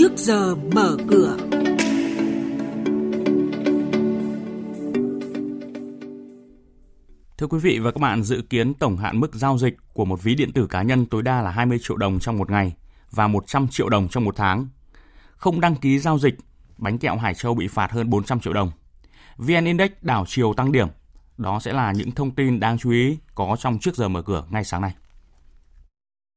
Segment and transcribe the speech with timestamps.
[0.00, 1.36] trước giờ mở cửa.
[7.38, 10.22] Thưa quý vị và các bạn, dự kiến tổng hạn mức giao dịch của một
[10.22, 12.72] ví điện tử cá nhân tối đa là 20 triệu đồng trong một ngày
[13.10, 14.68] và 100 triệu đồng trong một tháng.
[15.36, 16.34] Không đăng ký giao dịch,
[16.78, 18.70] bánh kẹo Hải Châu bị phạt hơn 400 triệu đồng.
[19.36, 20.88] VN Index đảo chiều tăng điểm.
[21.38, 24.44] Đó sẽ là những thông tin đáng chú ý có trong trước giờ mở cửa
[24.50, 24.92] ngay sáng nay.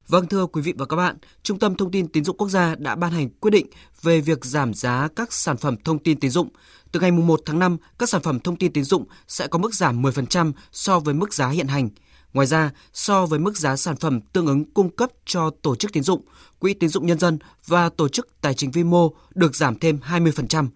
[0.08, 2.76] Vâng thưa quý vị và các bạn, Trung tâm Thông tin Tín dụng Quốc gia
[2.76, 3.68] đã ban hành quyết định
[4.02, 6.50] về việc giảm giá các sản phẩm thông tin tín dụng.
[6.92, 9.74] Từ ngày 1 tháng 5, các sản phẩm thông tin tín dụng sẽ có mức
[9.74, 11.90] giảm 10% so với mức giá hiện hành.
[12.34, 15.94] Ngoài ra, so với mức giá sản phẩm tương ứng cung cấp cho tổ chức
[15.94, 16.22] tín dụng,
[16.60, 20.00] quỹ tín dụng nhân dân và tổ chức tài chính vi mô được giảm thêm
[20.04, 20.68] 20%.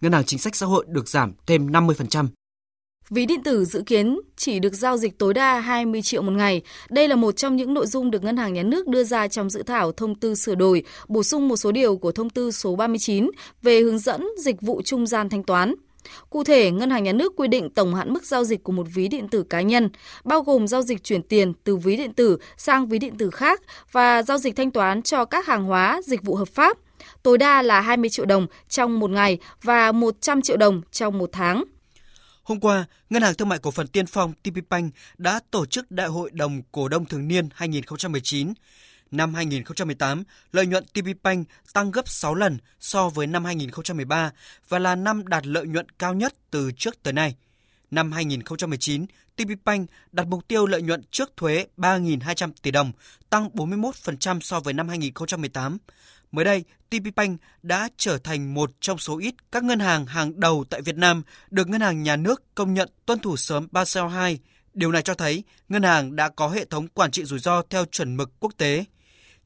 [0.00, 2.26] Ngân hàng chính sách xã hội được giảm thêm 50%.
[3.10, 6.62] Ví điện tử dự kiến chỉ được giao dịch tối đa 20 triệu một ngày.
[6.90, 9.50] Đây là một trong những nội dung được Ngân hàng Nhà nước đưa ra trong
[9.50, 12.76] dự thảo thông tư sửa đổi, bổ sung một số điều của thông tư số
[12.76, 13.30] 39
[13.62, 15.74] về hướng dẫn dịch vụ trung gian thanh toán.
[16.30, 18.86] Cụ thể, Ngân hàng Nhà nước quy định tổng hạn mức giao dịch của một
[18.94, 19.90] ví điện tử cá nhân,
[20.24, 23.62] bao gồm giao dịch chuyển tiền từ ví điện tử sang ví điện tử khác
[23.92, 26.78] và giao dịch thanh toán cho các hàng hóa, dịch vụ hợp pháp,
[27.22, 31.28] tối đa là 20 triệu đồng trong một ngày và 100 triệu đồng trong một
[31.32, 31.64] tháng.
[32.44, 36.06] Hôm qua, Ngân hàng Thương mại Cổ phần Tiên Phong TPBank đã tổ chức Đại
[36.06, 38.52] hội đồng cổ đông thường niên 2019.
[39.10, 44.32] Năm 2018, lợi nhuận TPBank tăng gấp 6 lần so với năm 2013
[44.68, 47.36] và là năm đạt lợi nhuận cao nhất từ trước tới nay.
[47.90, 49.06] Năm 2019,
[49.36, 52.92] TPBank đặt mục tiêu lợi nhuận trước thuế 3.200 tỷ đồng,
[53.30, 55.78] tăng 41% so với năm 2018.
[56.34, 60.64] Mới đây, TPBank đã trở thành một trong số ít các ngân hàng hàng đầu
[60.70, 64.38] tại Việt Nam được Ngân hàng Nhà nước công nhận tuân thủ sớm Basel II.
[64.74, 67.84] Điều này cho thấy ngân hàng đã có hệ thống quản trị rủi ro theo
[67.84, 68.84] chuẩn mực quốc tế.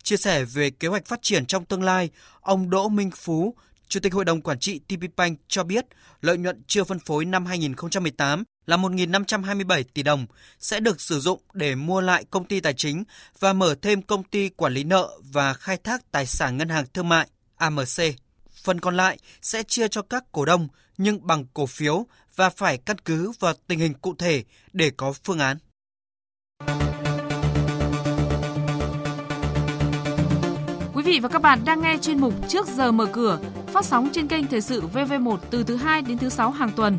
[0.03, 3.55] Chia sẻ về kế hoạch phát triển trong tương lai, ông Đỗ Minh Phú,
[3.89, 5.87] Chủ tịch Hội đồng Quản trị TPBank cho biết
[6.21, 10.27] lợi nhuận chưa phân phối năm 2018 là 1.527 tỷ đồng
[10.59, 13.05] sẽ được sử dụng để mua lại công ty tài chính
[13.41, 16.85] và mở thêm công ty quản lý nợ và khai thác tài sản ngân hàng
[16.95, 18.03] thương mại AMC.
[18.63, 20.69] Phần còn lại sẽ chia cho các cổ đông
[20.99, 22.07] nhưng bằng cổ phiếu
[22.37, 25.59] và phải căn cứ vào tình hình cụ thể để có phương án.
[30.95, 34.09] Quý vị và các bạn đang nghe chuyên mục Trước giờ mở cửa, phát sóng
[34.13, 36.99] trên kênh Thời sự VV1 từ thứ 2 đến thứ 6 hàng tuần.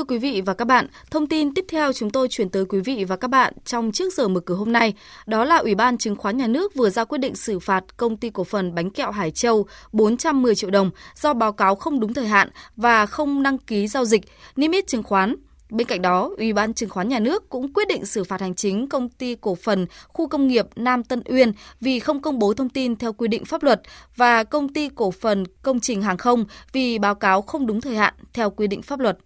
[0.00, 2.80] Thưa quý vị và các bạn, thông tin tiếp theo chúng tôi chuyển tới quý
[2.80, 4.94] vị và các bạn trong trước giờ mở cửa hôm nay,
[5.26, 8.16] đó là Ủy ban Chứng khoán Nhà nước vừa ra quyết định xử phạt công
[8.16, 12.14] ty cổ phần bánh kẹo Hải Châu 410 triệu đồng do báo cáo không đúng
[12.14, 14.22] thời hạn và không đăng ký giao dịch,
[14.56, 15.36] niêm yết chứng khoán.
[15.70, 18.54] Bên cạnh đó, Ủy ban Chứng khoán Nhà nước cũng quyết định xử phạt hành
[18.54, 22.54] chính công ty cổ phần khu công nghiệp Nam Tân Uyên vì không công bố
[22.54, 23.82] thông tin theo quy định pháp luật
[24.16, 27.96] và công ty cổ phần công trình hàng không vì báo cáo không đúng thời
[27.96, 29.18] hạn theo quy định pháp luật.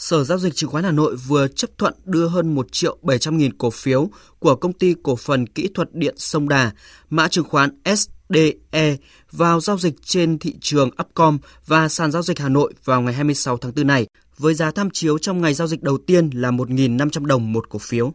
[0.00, 3.38] Sở Giao dịch Chứng khoán Hà Nội vừa chấp thuận đưa hơn 1 triệu 700
[3.38, 6.70] nghìn cổ phiếu của công ty cổ phần kỹ thuật điện Sông Đà,
[7.10, 8.96] mã chứng khoán SDE
[9.32, 13.14] vào giao dịch trên thị trường Upcom và sàn giao dịch Hà Nội vào ngày
[13.14, 14.06] 26 tháng 4 này,
[14.38, 17.78] với giá tham chiếu trong ngày giao dịch đầu tiên là 1.500 đồng một cổ
[17.78, 18.12] phiếu.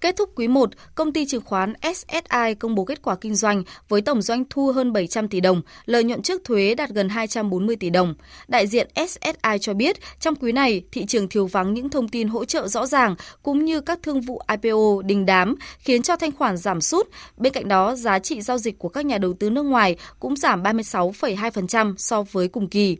[0.00, 3.62] Kết thúc quý 1, công ty chứng khoán SSI công bố kết quả kinh doanh
[3.88, 7.76] với tổng doanh thu hơn 700 tỷ đồng, lợi nhuận trước thuế đạt gần 240
[7.76, 8.14] tỷ đồng.
[8.48, 12.28] Đại diện SSI cho biết, trong quý này, thị trường thiếu vắng những thông tin
[12.28, 16.32] hỗ trợ rõ ràng cũng như các thương vụ IPO đình đám, khiến cho thanh
[16.32, 17.08] khoản giảm sút.
[17.36, 20.36] Bên cạnh đó, giá trị giao dịch của các nhà đầu tư nước ngoài cũng
[20.36, 22.96] giảm 36,2% so với cùng kỳ.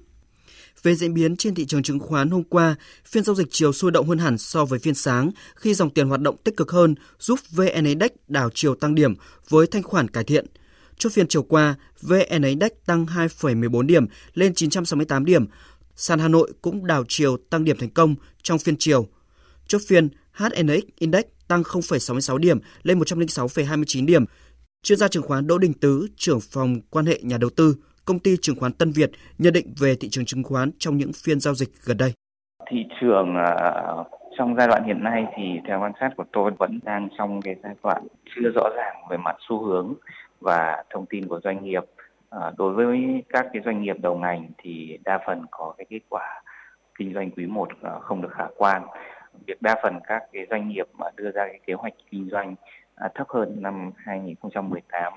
[0.83, 3.91] Về diễn biến trên thị trường chứng khoán hôm qua, phiên giao dịch chiều sôi
[3.91, 6.95] động hơn hẳn so với phiên sáng khi dòng tiền hoạt động tích cực hơn
[7.19, 9.15] giúp VN Index đảo chiều tăng điểm
[9.49, 10.47] với thanh khoản cải thiện.
[10.99, 15.47] Chốt phiên chiều qua, VN Index tăng 2,14 điểm lên 968 điểm.
[15.97, 19.09] Sàn Hà Nội cũng đảo chiều tăng điểm thành công trong phiên chiều.
[19.69, 24.25] Chốt phiên HNX Index tăng 0,66 điểm lên 106,29 điểm.
[24.83, 28.19] Chuyên gia chứng khoán Đỗ Đình Tứ, trưởng phòng quan hệ nhà đầu tư, công
[28.19, 31.41] ty chứng khoán Tân Việt nhận định về thị trường chứng khoán trong những phiên
[31.41, 32.13] giao dịch gần đây.
[32.71, 33.55] Thị trường à,
[34.39, 37.57] trong giai đoạn hiện nay thì theo quan sát của tôi vẫn đang trong cái
[37.63, 39.95] giai đoạn chưa rõ ràng về mặt xu hướng
[40.41, 41.85] và thông tin của doanh nghiệp.
[42.31, 46.01] À, đối với các cái doanh nghiệp đầu ngành thì đa phần có cái kết
[46.09, 46.43] quả
[46.99, 48.83] kinh doanh quý 1 à, không được khả quan.
[49.47, 52.55] Việc đa phần các cái doanh nghiệp mà đưa ra cái kế hoạch kinh doanh
[52.95, 55.13] à, thấp hơn năm 2018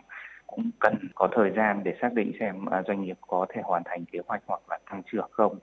[0.59, 3.83] cũng cần có thời gian để xác định xem à, doanh nghiệp có thể hoàn
[3.85, 5.55] thành kế hoạch hoặc là tăng trưởng không.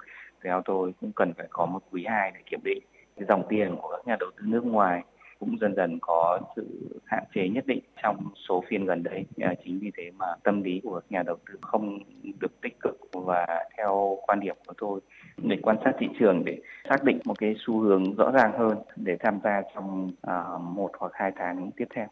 [0.44, 2.78] Theo tôi cũng cần phải có một quý 2 để kiểm định
[3.28, 5.02] dòng tiền của các nhà đầu tư nước ngoài
[5.40, 6.66] cũng dần dần có sự
[7.04, 8.16] hạn chế nhất định trong
[8.48, 9.24] số phiên gần đây.
[9.40, 11.98] À, chính vì thế mà tâm lý của các nhà đầu tư không
[12.40, 13.46] được tích cực và
[13.76, 15.00] theo quan điểm của tôi,
[15.36, 16.58] để quan sát thị trường để
[16.88, 20.90] xác định một cái xu hướng rõ ràng hơn để tham gia trong à, một
[20.98, 22.06] hoặc hai tháng tiếp theo.